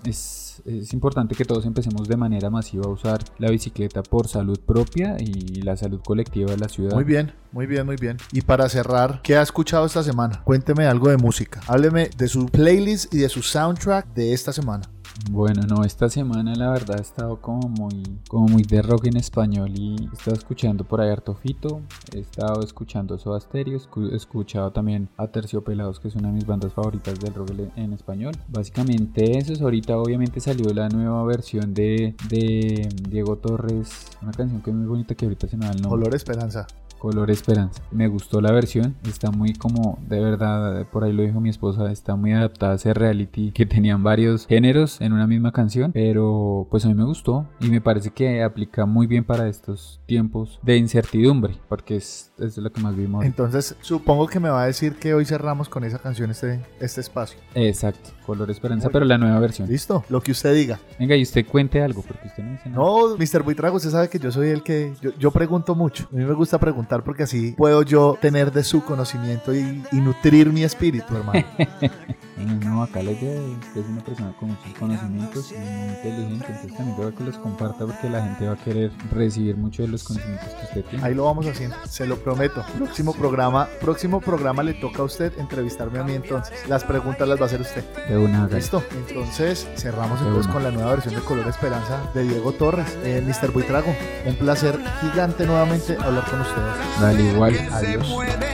es, 0.04 0.49
es 0.64 0.92
importante 0.92 1.34
que 1.34 1.44
todos 1.44 1.66
empecemos 1.66 2.08
de 2.08 2.16
manera 2.16 2.50
masiva 2.50 2.84
a 2.84 2.88
usar 2.88 3.22
la 3.38 3.50
bicicleta 3.50 4.02
por 4.02 4.28
salud 4.28 4.58
propia 4.60 5.16
y 5.18 5.62
la 5.62 5.76
salud 5.76 6.00
colectiva 6.04 6.50
de 6.50 6.58
la 6.58 6.68
ciudad. 6.68 6.94
Muy 6.94 7.04
bien, 7.04 7.32
muy 7.52 7.66
bien, 7.66 7.86
muy 7.86 7.96
bien. 7.96 8.16
Y 8.32 8.42
para 8.42 8.68
cerrar, 8.68 9.20
¿qué 9.22 9.36
ha 9.36 9.42
escuchado 9.42 9.86
esta 9.86 10.02
semana? 10.02 10.42
Cuénteme 10.44 10.86
algo 10.86 11.08
de 11.08 11.16
música. 11.16 11.60
Hábleme 11.66 12.10
de 12.16 12.28
su 12.28 12.46
playlist 12.46 13.12
y 13.14 13.18
de 13.18 13.28
su 13.28 13.42
soundtrack 13.42 14.14
de 14.14 14.32
esta 14.32 14.52
semana. 14.52 14.88
Bueno, 15.28 15.62
no, 15.68 15.84
esta 15.84 16.08
semana 16.08 16.54
la 16.54 16.70
verdad 16.70 16.98
he 16.98 17.02
estado 17.02 17.40
como 17.40 17.68
muy, 17.68 18.02
como 18.28 18.48
muy 18.48 18.62
de 18.62 18.80
rock 18.82 19.06
en 19.06 19.16
español 19.16 19.70
y 19.74 19.96
he 20.00 20.14
estado 20.14 20.36
escuchando 20.36 20.84
por 20.84 21.00
ahí 21.00 21.10
Artofito, 21.10 21.82
he 22.14 22.20
estado 22.20 22.62
escuchando 22.62 23.18
Soda 23.18 23.40
Stereo, 23.40 23.78
he 24.10 24.16
escuchado 24.16 24.72
también 24.72 25.08
a 25.16 25.28
Terciopelados, 25.28 26.00
que 26.00 26.08
es 26.08 26.16
una 26.16 26.28
de 26.28 26.34
mis 26.34 26.46
bandas 26.46 26.72
favoritas 26.72 27.18
del 27.20 27.34
rock 27.34 27.50
en 27.76 27.92
español. 27.92 28.34
Básicamente 28.48 29.38
eso 29.38 29.52
es, 29.52 29.60
ahorita 29.60 29.98
obviamente 29.98 30.40
salió 30.40 30.72
la 30.72 30.88
nueva 30.88 31.22
versión 31.24 31.74
de, 31.74 32.14
de 32.28 32.88
Diego 33.08 33.36
Torres, 33.36 34.06
una 34.22 34.32
canción 34.32 34.62
que 34.62 34.70
es 34.70 34.76
muy 34.76 34.86
bonita 34.86 35.14
que 35.14 35.26
ahorita 35.26 35.48
se 35.48 35.56
me 35.56 35.66
da 35.66 35.72
el 35.72 35.82
nombre. 35.82 36.00
Color 36.00 36.14
Esperanza. 36.14 36.66
Color 37.00 37.30
Esperanza. 37.30 37.82
Me 37.90 38.08
gustó 38.08 38.42
la 38.42 38.52
versión, 38.52 38.94
está 39.08 39.30
muy 39.30 39.54
como, 39.54 39.98
de 40.06 40.20
verdad, 40.20 40.86
por 40.92 41.02
ahí 41.02 41.12
lo 41.14 41.22
dijo 41.22 41.40
mi 41.40 41.48
esposa, 41.48 41.90
está 41.90 42.14
muy 42.14 42.32
adaptada 42.32 42.72
a 42.72 42.76
ese 42.76 42.92
reality 42.92 43.52
que 43.52 43.64
tenían 43.64 44.02
varios 44.02 44.46
géneros 44.46 45.00
en 45.00 45.14
una 45.14 45.26
misma 45.26 45.50
canción, 45.50 45.92
pero 45.92 46.68
pues 46.70 46.84
a 46.84 46.88
mí 46.88 46.94
me 46.94 47.04
gustó 47.04 47.46
y 47.58 47.70
me 47.70 47.80
parece 47.80 48.10
que 48.10 48.42
aplica 48.42 48.84
muy 48.84 49.06
bien 49.06 49.24
para 49.24 49.48
estos 49.48 50.00
tiempos 50.04 50.60
de 50.62 50.76
incertidumbre, 50.76 51.56
porque 51.70 51.96
es, 51.96 52.32
es 52.38 52.58
lo 52.58 52.70
que 52.70 52.82
más 52.82 52.94
vimos. 52.94 53.24
Entonces, 53.24 53.74
supongo 53.80 54.26
que 54.26 54.38
me 54.38 54.50
va 54.50 54.64
a 54.64 54.66
decir 54.66 54.96
que 54.96 55.14
hoy 55.14 55.24
cerramos 55.24 55.70
con 55.70 55.84
esa 55.84 55.98
canción 55.98 56.30
este, 56.30 56.60
este 56.80 57.00
espacio. 57.00 57.38
Exacto, 57.54 58.10
Color 58.26 58.50
Esperanza, 58.50 58.90
pero 58.90 59.06
la 59.06 59.16
nueva 59.16 59.40
versión. 59.40 59.70
Listo, 59.70 60.04
lo 60.10 60.20
que 60.20 60.32
usted 60.32 60.54
diga. 60.54 60.78
Venga, 60.98 61.16
y 61.16 61.22
usted 61.22 61.46
cuente 61.46 61.82
algo, 61.82 62.02
porque 62.02 62.28
usted 62.28 62.42
no 62.42 62.52
dice 62.52 62.68
nada. 62.68 62.82
No, 62.82 63.16
Mr. 63.16 63.42
Buitrago, 63.42 63.76
usted 63.76 63.90
sabe 63.90 64.10
que 64.10 64.18
yo 64.18 64.30
soy 64.30 64.50
el 64.50 64.62
que, 64.62 64.92
yo, 65.00 65.12
yo 65.18 65.30
pregunto 65.30 65.74
mucho, 65.74 66.06
a 66.12 66.14
mí 66.14 66.24
me 66.24 66.34
gusta 66.34 66.58
preguntar 66.58 66.89
porque 66.98 67.24
así 67.24 67.52
puedo 67.52 67.82
yo 67.82 68.18
tener 68.20 68.52
de 68.52 68.64
su 68.64 68.84
conocimiento 68.84 69.54
y, 69.54 69.82
y 69.92 69.96
nutrir 69.96 70.52
mi 70.52 70.64
espíritu, 70.64 71.16
hermano. 71.16 71.44
no, 72.44 72.82
acá 72.82 73.02
la 73.02 73.12
idea 73.12 73.32
es 73.32 73.66
que 73.72 73.80
es 73.80 73.86
una 73.86 74.02
persona 74.02 74.34
con 74.38 74.50
muchos 74.50 74.72
conocimientos 74.78 75.52
y 75.52 75.58
muy 75.58 75.88
inteligente, 75.88 76.46
entonces 76.48 76.76
también 76.76 76.96
creo 76.96 77.14
que 77.14 77.24
los 77.24 77.38
comparta 77.38 77.86
porque 77.86 78.08
la 78.08 78.22
gente 78.22 78.46
va 78.46 78.52
a 78.52 78.56
querer 78.56 78.90
recibir 79.10 79.56
mucho 79.56 79.82
de 79.82 79.88
los 79.88 80.04
conocimientos 80.04 80.48
que 80.48 80.64
usted 80.64 80.84
tiene. 80.90 81.04
Ahí 81.04 81.14
lo 81.14 81.24
vamos 81.24 81.46
haciendo, 81.46 81.76
se 81.88 82.06
lo 82.06 82.16
prometo. 82.16 82.64
Próximo 82.76 83.12
programa, 83.14 83.68
próximo 83.80 84.20
programa 84.20 84.62
le 84.62 84.74
toca 84.74 85.02
a 85.02 85.04
usted 85.04 85.38
entrevistarme 85.38 85.98
a 85.98 86.04
mí 86.04 86.14
entonces. 86.14 86.68
Las 86.68 86.84
preguntas 86.84 87.28
las 87.28 87.38
va 87.38 87.44
a 87.44 87.46
hacer 87.46 87.60
usted. 87.60 87.84
De 88.08 88.16
una, 88.16 88.46
Listo. 88.48 88.82
Entonces 89.08 89.66
cerramos 89.76 90.20
entonces 90.20 90.52
con 90.52 90.62
la 90.62 90.70
nueva 90.70 90.90
versión 90.90 91.14
de 91.14 91.20
Color 91.20 91.48
Esperanza 91.48 92.10
de 92.14 92.24
Diego 92.24 92.52
Torres, 92.52 92.98
eh, 93.04 93.22
Mr. 93.24 93.50
Buitrago. 93.50 93.94
Un 94.26 94.36
placer 94.36 94.78
gigante 95.00 95.46
nuevamente 95.46 95.96
hablar 96.00 96.24
con 96.30 96.40
ustedes. 96.40 97.00
Dale 97.00 97.22
igual. 97.22 97.68
Adiós. 97.72 98.49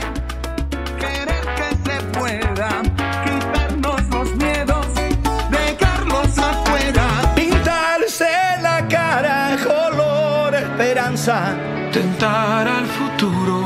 Tentar 11.90 12.68
al 12.68 12.87
futuro. 12.87 13.65